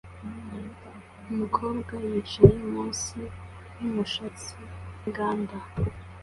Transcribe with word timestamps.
Umukobwa 1.31 1.93
yicaye 2.07 2.57
munsi 2.71 3.17
yumushatsi 3.81 4.53
winganda 4.99 5.55